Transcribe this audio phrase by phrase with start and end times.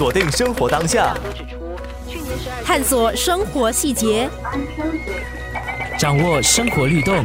[0.00, 1.14] 锁定生活当下，
[2.64, 4.30] 探索生活细节，
[5.98, 7.22] 掌握生活律动，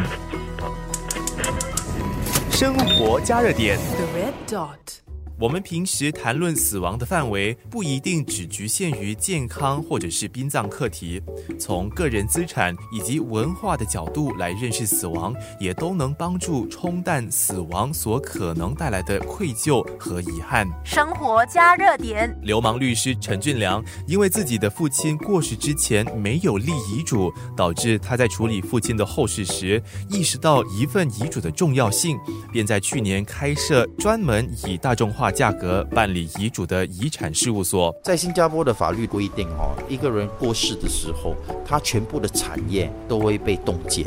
[2.51, 3.77] 生活加热点。
[3.77, 5.04] The red dot.
[5.37, 11.21] 我们平时谈论死亡的范围不一定只局限于健康或者是殡葬课题，
[11.59, 20.65] 从个人资产以及文化的角度来认识死亡，也都能帮助冲淡死亡所可能带来的愧疚和遗憾。
[20.85, 22.33] 生活加热点。
[22.41, 32.17] 流氓律师陈俊良因为自己的父亲过世之前没有立遗嘱，导致他在处理父亲的后事时意识到一份遗嘱的重要性，
[32.53, 37.95] 便在去年开设专门以大众化价格办理遗嘱的遗产事务所。
[38.03, 44.05] 在新加坡的法律规定，哦，一个人过世的时候，他全部的产业都会被冻结，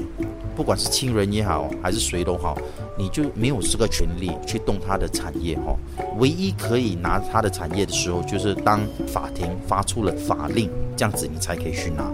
[0.56, 2.56] 不管是亲人也好，还是谁都好，
[2.96, 5.76] 你就没有这个权利去动他的产业，哈。
[6.18, 12.12] 唯一可以拿他的产业的时候，就是当法庭发出了法令，这样子你才可以去拿。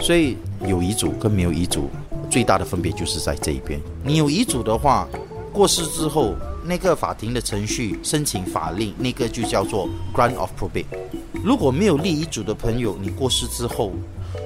[0.00, 0.36] 所以
[0.66, 1.88] 有遗嘱跟没有遗嘱
[2.28, 3.80] 最大的分别就是在这一边。
[4.02, 5.06] 你有遗嘱的话，
[5.52, 10.86] 过世之后，那个法庭的程序申请法令，那个就叫做 grant of probate。
[11.44, 13.92] 如果没有立遗嘱的朋友，你过世之后，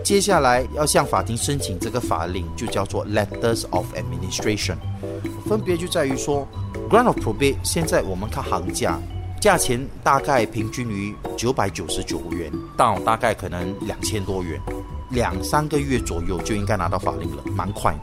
[0.02, 4.76] 接下来要向法庭申请这个法令，就叫做 letters of administration。
[5.46, 6.46] 分别就在于说
[6.90, 8.98] ，grant of probate 现在我们看行价。
[9.38, 14.58] 价钱大概平均于九百九十九元到大概可能两千多元，
[15.10, 17.94] 两三个月左右就应该拿到法令了，蛮快。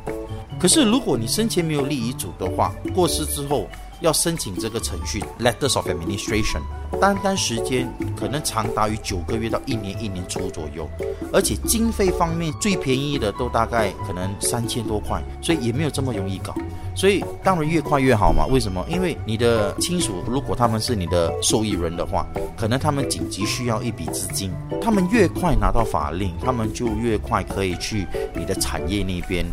[0.63, 3.67] 可是如果你生前没有立遗嘱的话，过世之后
[3.99, 6.61] 要申请这个程序 letters of administration，
[7.01, 10.89] 单单时间可能长达于九个月到一年一年初左右，
[11.33, 16.55] 而且经费方面最便宜的都大概可能三千多块，所以也没有这么容易搞。
[16.95, 18.45] 所以当然越快越好嘛。
[18.45, 18.85] 为什么？
[18.87, 22.25] 因为你的亲属如果他们是你的受益人的话，
[22.55, 24.49] 可能他们紧急需要一笔资金，
[24.81, 29.45] 他们越快拿到法令，他们就越快可以去你的产业那边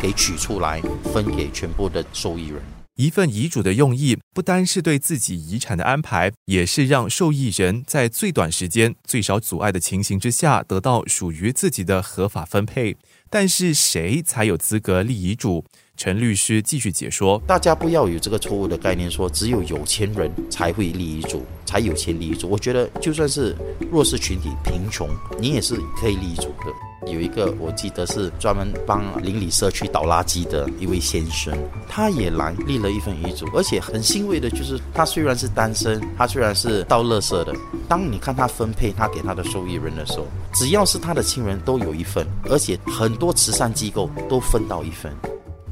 [0.00, 0.80] 给取出来
[1.12, 2.62] 分给全部的受益人。
[2.96, 12.96] 一份遗嘱的用意，不单是对自己遗产的安排，也是让受益人在最短时间、最少阻碍的情形之下，得到属于自己的合法分配。
[13.28, 15.64] 但是，谁才有资格立遗嘱？
[15.96, 22.48] 陈律师继续解说：大家不要有这个错误的概念，说只有有钱人才会立遗嘱，才有钱立遗嘱。
[22.48, 23.54] 我觉得，就算是
[23.92, 27.12] 弱势群体、贫穷，你也是可以立遗嘱的。
[27.12, 31.56] 有一个我记得是专门帮邻里社区倒垃圾的一位先生，
[31.88, 37.54] 他也来立了一份遗嘱，而且很欣慰的就是，他虽然是单身，他虽然是倒垃圾的，
[37.88, 45.12] 当你看他分配他给他的受益人的时候，只要是他的亲人都有一份，而且很多慈善机构都分到一份。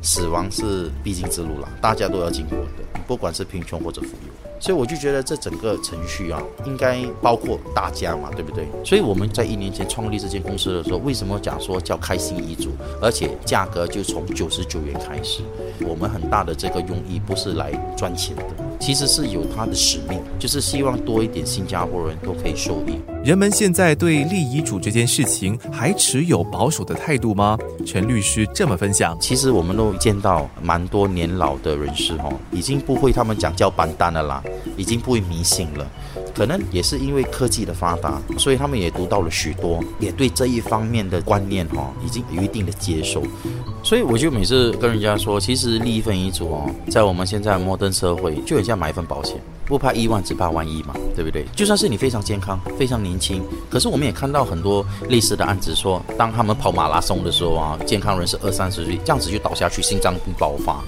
[0.02, 4.32] 死亡是必经之路了，大家都要经过的，不管是贫穷或者富有。
[4.60, 8.64] 所以我就觉得这整个程序啊，应该包括大家嘛，对不对？
[8.84, 12.70] 所以我们在一年前创立这间公司的时候，为什么讲说叫开心遗嘱，
[13.00, 15.42] 而且价格就从九十九元开始？
[15.80, 18.44] 我们很大的这个用意不是来赚钱的，
[18.82, 22.98] 其实是有它的使命，就是希望多一点新加坡人都可以受益。
[23.25, 27.56] 人们现在对立遗嘱这件事情还持有保守的态度吗？
[27.87, 34.43] 陈律师这么分享：其实我们都见到蛮多年老的人士哦，已经不会他们讲叫板单了啦，
[34.76, 35.87] 已经不会迷信了。
[36.34, 43.22] 可能也是因为科技的发达，所以他们也读到了许多，也对这一方面的观念哈、已经有一定的接受。
[43.82, 51.44] 所以我就每次跟人家说，其实立一份遗嘱哦，在我们现在摩登社会，就很像买一份保险，不怕一万，只怕万一嘛，对不对？
[51.54, 60.82] 就算是你非常健康、非常年轻，可是我们也看到很多类似的案子说，当他们跑马拉松的时候啊，健康人士二三十岁这样子就倒下去，心脏病爆发。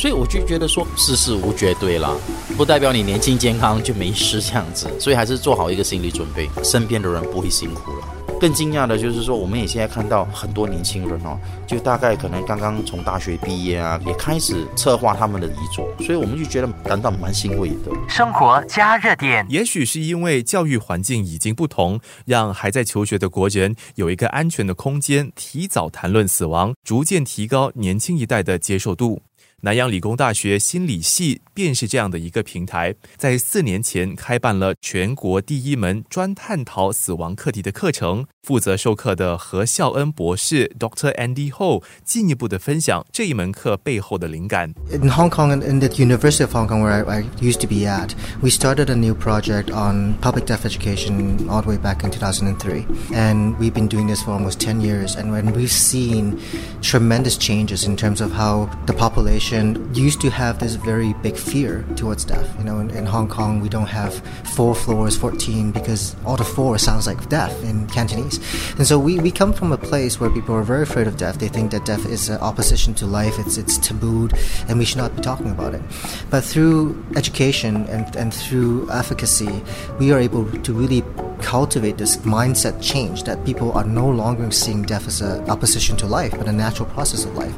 [0.00, 2.16] 所以我就觉得说世事无绝对啦，
[2.56, 8.08] 不代表你年轻健康就没事这样子，所以还是做好一个心理准备，身边的人不会辛苦了。
[8.40, 17.92] 更惊讶的就是说，我们也现在看到很多年轻人哦，就大概可能刚刚从大学毕业啊，也开始策划他们的遗嘱，所以我们就觉得感到蛮欣慰的。
[18.08, 19.44] 生活加热点。
[19.50, 29.20] 也许是因为教育环境已经不同，让还在求学的国人有一个安全的空间，提早谈论死亡，逐渐提高年轻一代的接受度。
[29.62, 38.24] 南洋理工大学心理系便是这样的一个平台，在四年前开办了全国第一门专探讨死亡课题的课程。
[38.42, 41.14] 负责授课的何孝恩博士 Dr.
[41.16, 44.72] Andy Ho 进一步的分享这一门课背后的灵感。
[44.90, 47.86] In Hong Kong and in the University of Hong Kong, where I, I used to be
[47.86, 52.10] at, we started a new project on public deaf education all the way back in
[52.10, 52.86] 2003.
[53.14, 55.16] And we've been doing this for almost 10 years.
[55.16, 56.40] And when we've seen
[56.80, 61.36] tremendous changes in terms of how the population education used to have this very big
[61.36, 62.48] fear towards death.
[62.58, 64.14] You know, in, in Hong Kong, we don't have
[64.54, 68.38] four floors, 14, because all the four sounds like death in Cantonese.
[68.78, 71.38] And so we, we come from a place where people are very afraid of death.
[71.38, 74.38] They think that death is an opposition to life, it's, it's tabooed,
[74.68, 75.82] and we should not be talking about it.
[76.30, 79.62] But through education and, and through efficacy,
[79.98, 81.02] we are able to really
[81.42, 86.06] cultivate this mindset change that people are no longer seeing death as an opposition to
[86.06, 87.54] life, but a natural process of life.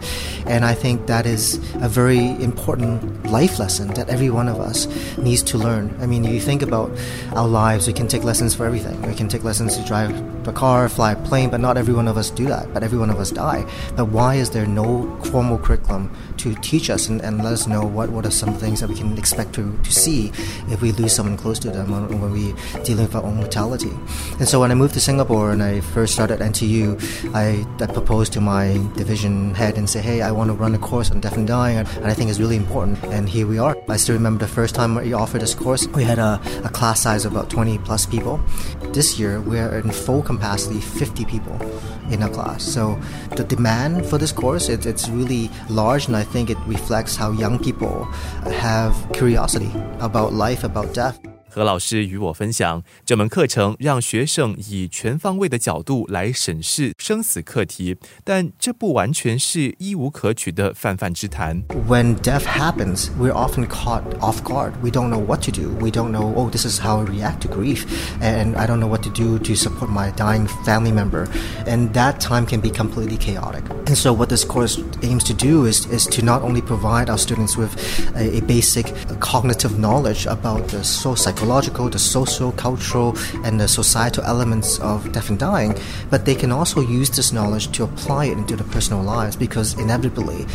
[0.46, 4.86] And I think that is a very important life lesson that every one of us
[5.16, 5.94] needs to learn.
[6.00, 6.90] I mean, if you think about
[7.34, 9.00] our lives, we can take lessons for everything.
[9.02, 10.12] We can take lessons to drive
[10.46, 12.72] a car, fly a plane, but not every one of us do that.
[12.74, 13.64] But every one of us die.
[13.96, 17.84] But why is there no formal curriculum to teach us and, and let us know
[17.84, 20.32] what, what are some things that we can expect to, to see
[20.68, 23.71] if we lose someone close to them when, when we dealing with our own mortality?
[23.80, 27.00] And so when I moved to Singapore and I first started NTU,
[27.34, 30.78] I, I proposed to my division head and say, hey, I want to run a
[30.78, 33.02] course on death and dying, and I think it's really important.
[33.04, 33.76] And here we are.
[33.88, 37.00] I still remember the first time we offered this course, we had a, a class
[37.00, 38.40] size of about 20 plus people.
[38.92, 41.56] This year, we're in full capacity, 50 people
[42.10, 42.62] in a class.
[42.62, 43.00] So
[43.36, 47.32] the demand for this course, it, it's really large, and I think it reflects how
[47.32, 48.04] young people
[48.44, 49.70] have curiosity
[50.00, 51.31] about life, about death.
[51.51, 61.63] 何老师与我分享，这门课程让学生以全方位的角度来审视生死课题，但这不完全是一无可取的泛泛之谈。
[61.87, 64.73] When death happens, we're often caught off guard.
[64.83, 65.69] We don't know what to do.
[65.79, 67.85] We don't know, oh, this is how I react to grief,
[68.21, 71.27] and I don't know what to do to support my dying family member.
[71.65, 73.63] And that time can be completely chaotic.
[73.87, 77.17] And so, what this course aims to do is, is to not only provide our
[77.17, 77.73] students with
[78.15, 84.23] a, a basic cognitive knowledge about the soul psychological, the social, cultural, and the societal
[84.23, 85.75] elements of death and dying,
[86.09, 89.73] but they can also use this knowledge to apply it into their personal lives because
[89.79, 90.45] inevitably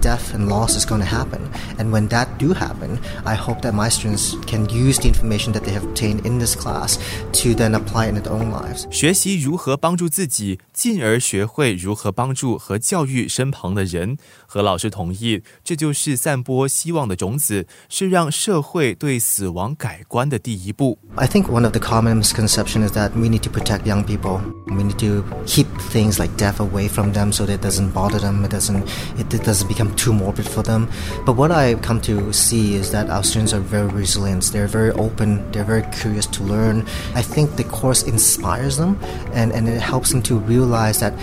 [0.00, 1.40] death and loss is going to happen.
[1.78, 5.64] And when that do happen, I hope that my students can use the information that
[5.64, 6.98] they have obtained in this class
[7.42, 8.86] to then apply it in their own lives.
[8.90, 14.16] 学习如何帮助自己，进而学会如何帮助和教育身旁的人。
[14.46, 20.98] 何老师同意，这就是散播希望的种子，是让社会对死亡改观 的第一步。
[21.16, 24.40] I think one of the common misconceptions is that we need to protect young people.
[24.66, 28.18] We need to keep things like death away from them so that it doesn't bother
[28.18, 28.44] them.
[28.44, 28.84] It doesn't
[29.18, 30.88] it, it doesn't become too morbid for them.
[31.24, 34.44] But what I come to see is that our students are very resilient.
[34.52, 35.50] They're very open.
[35.52, 36.86] They're very curious to learn.
[37.14, 38.98] I think the course inspires them
[39.32, 41.14] and, and it helps them to realize that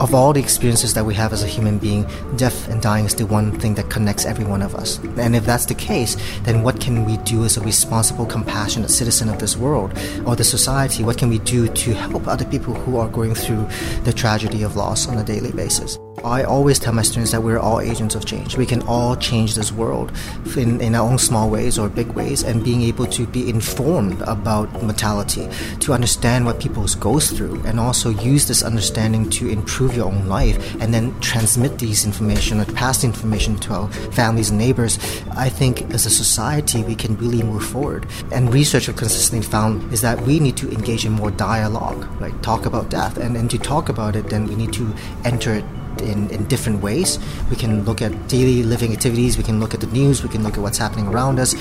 [0.00, 2.06] of all the experiences that we have as a human being,
[2.36, 4.98] death and dying is the one thing that connects every one of us.
[5.18, 9.28] And if that's the case, then what can we do as a responsible, compassionate citizen
[9.28, 9.92] of this world
[10.26, 11.04] or the society?
[11.04, 13.68] What can we do to help other people who are going through
[14.04, 15.98] the tragedy of loss on a daily basis?
[16.24, 18.56] I always tell my students that we're all agents of change.
[18.56, 20.12] We can all change this world
[20.56, 24.20] in, in our own small ways or big ways, and being able to be informed
[24.22, 25.48] about mortality,
[25.80, 30.28] to understand what people goes through, and also use this understanding to improve your own
[30.28, 34.98] life, and then transmit these information or pass the information to our families and neighbors.
[35.32, 38.06] I think as a society we can really move forward.
[38.30, 42.40] And research have consistently found is that we need to engage in more dialogue, like
[42.42, 44.94] talk about death, and, and to talk about it, then we need to
[45.24, 45.64] enter it
[46.00, 47.18] in, in different ways.
[47.50, 50.42] We can look at daily living activities, we can look at the news, we can
[50.42, 51.54] look at what's happening around us,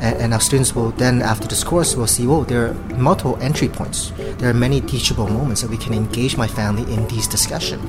[0.00, 3.36] and, and our students will then, after this course, will see, oh, there are multiple
[3.40, 4.10] entry points.
[4.38, 7.84] There are many teachable moments that we can engage my family in these discussions.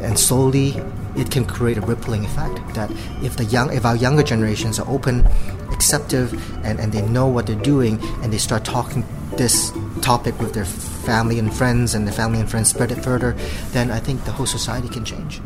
[0.00, 0.74] And slowly,
[1.16, 2.90] it can create a rippling effect that
[3.22, 5.26] if the young, if our younger generations are open,
[5.72, 6.32] acceptive,
[6.64, 9.04] and, and they know what they're doing, and they start talking
[9.37, 13.35] this topic with their family and friends, and the family and friends spread it further,
[13.71, 15.39] then I think the whole society can change.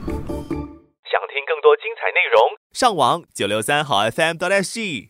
[1.05, 2.41] 想听更多精彩内容，
[2.73, 5.03] 上网九六三好 FM 到 SG。